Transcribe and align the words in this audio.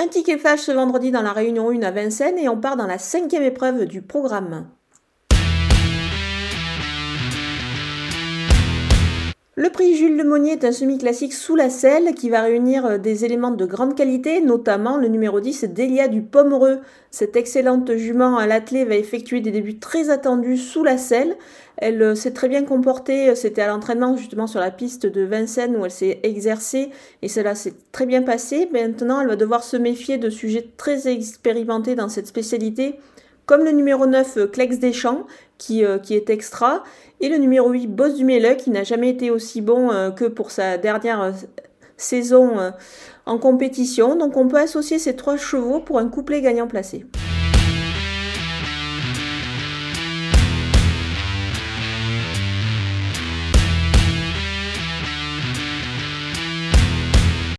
Un 0.00 0.06
ticket 0.06 0.38
flash 0.38 0.60
ce 0.60 0.70
vendredi 0.70 1.10
dans 1.10 1.22
la 1.22 1.32
Réunion 1.32 1.70
1 1.70 1.82
à 1.82 1.90
Vincennes 1.90 2.38
et 2.38 2.48
on 2.48 2.60
part 2.60 2.76
dans 2.76 2.86
la 2.86 2.98
cinquième 2.98 3.42
épreuve 3.42 3.84
du 3.84 4.00
programme. 4.00 4.68
Le 9.60 9.70
prix 9.70 9.96
Jules 9.96 10.16
Lemonnier 10.16 10.52
est 10.52 10.64
un 10.64 10.70
semi-classique 10.70 11.34
sous 11.34 11.56
la 11.56 11.68
selle 11.68 12.14
qui 12.14 12.30
va 12.30 12.42
réunir 12.42 12.86
euh, 12.86 12.96
des 12.96 13.24
éléments 13.24 13.50
de 13.50 13.66
grande 13.66 13.96
qualité, 13.96 14.40
notamment 14.40 14.96
le 14.98 15.08
numéro 15.08 15.40
10 15.40 15.64
Delia 15.64 16.06
du 16.06 16.22
Pomereux. 16.22 16.78
Cette 17.10 17.34
excellente 17.34 17.96
jument 17.96 18.38
à 18.38 18.46
l'attelé 18.46 18.84
va 18.84 18.94
effectuer 18.94 19.40
des 19.40 19.50
débuts 19.50 19.80
très 19.80 20.10
attendus 20.10 20.58
sous 20.58 20.84
la 20.84 20.96
selle. 20.96 21.36
Elle 21.76 22.00
euh, 22.00 22.14
s'est 22.14 22.34
très 22.34 22.48
bien 22.48 22.62
comportée, 22.62 23.30
euh, 23.30 23.34
c'était 23.34 23.62
à 23.62 23.66
l'entraînement 23.66 24.16
justement 24.16 24.46
sur 24.46 24.60
la 24.60 24.70
piste 24.70 25.06
de 25.06 25.22
Vincennes 25.22 25.74
où 25.74 25.84
elle 25.84 25.90
s'est 25.90 26.20
exercée 26.22 26.90
et 27.22 27.28
cela 27.28 27.56
s'est 27.56 27.74
très 27.90 28.06
bien 28.06 28.22
passé. 28.22 28.68
Maintenant, 28.72 29.22
elle 29.22 29.26
va 29.26 29.34
devoir 29.34 29.64
se 29.64 29.76
méfier 29.76 30.18
de 30.18 30.30
sujets 30.30 30.68
très 30.76 31.08
expérimentés 31.08 31.96
dans 31.96 32.08
cette 32.08 32.28
spécialité 32.28 33.00
comme 33.48 33.64
le 33.64 33.72
numéro 33.72 34.06
9 34.06 34.52
Clex 34.52 34.78
Deschamps 34.78 35.26
qui, 35.56 35.82
qui 36.04 36.14
est 36.14 36.30
extra 36.30 36.84
et 37.20 37.28
le 37.28 37.38
numéro 37.38 37.70
8, 37.70 37.88
Boss 37.88 38.14
du 38.14 38.24
Méleux, 38.24 38.54
qui 38.54 38.70
n'a 38.70 38.84
jamais 38.84 39.08
été 39.08 39.30
aussi 39.30 39.60
bon 39.60 39.90
euh, 39.90 40.10
que 40.10 40.24
pour 40.24 40.50
sa 40.50 40.78
dernière 40.78 41.20
euh, 41.20 41.32
saison 41.96 42.58
euh, 42.58 42.70
en 43.26 43.38
compétition. 43.38 44.14
Donc 44.16 44.36
on 44.36 44.46
peut 44.46 44.58
associer 44.58 44.98
ces 44.98 45.16
trois 45.16 45.36
chevaux 45.36 45.80
pour 45.80 45.98
un 45.98 46.08
couplet 46.08 46.40
gagnant 46.40 46.68
placé. 46.68 47.06